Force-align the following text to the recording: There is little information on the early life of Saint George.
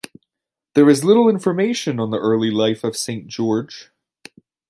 There 0.73 0.89
is 0.89 1.03
little 1.03 1.29
information 1.29 1.99
on 1.99 2.09
the 2.09 2.17
early 2.17 2.49
life 2.49 2.83
of 2.83 2.97
Saint 2.97 3.27
George. 3.27 3.91